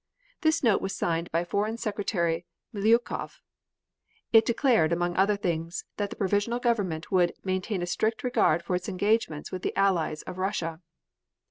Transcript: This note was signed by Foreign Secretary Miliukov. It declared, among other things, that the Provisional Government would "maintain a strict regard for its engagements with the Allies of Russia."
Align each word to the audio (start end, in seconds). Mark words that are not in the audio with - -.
This 0.41 0.63
note 0.63 0.81
was 0.81 0.95
signed 0.95 1.29
by 1.29 1.43
Foreign 1.43 1.77
Secretary 1.77 2.47
Miliukov. 2.73 3.39
It 4.33 4.47
declared, 4.47 4.91
among 4.91 5.15
other 5.15 5.35
things, 5.37 5.85
that 5.97 6.09
the 6.09 6.15
Provisional 6.15 6.57
Government 6.57 7.11
would 7.11 7.33
"maintain 7.43 7.83
a 7.83 7.85
strict 7.85 8.23
regard 8.23 8.63
for 8.63 8.75
its 8.75 8.89
engagements 8.89 9.51
with 9.51 9.61
the 9.61 9.77
Allies 9.77 10.23
of 10.23 10.39
Russia." 10.39 10.81